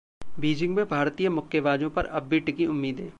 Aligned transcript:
Beijing 0.39 0.75
में 0.75 0.85
भारतीय 0.85 1.29
मुक्केबाजों 1.29 1.89
पर 1.89 2.05
अब 2.05 2.23
भी 2.23 2.39
टिकी 2.39 2.65
उम्मीदें 2.65 3.09